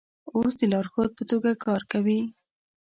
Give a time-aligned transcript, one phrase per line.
[0.35, 2.19] اوس د لارښود په توګه کار کوي.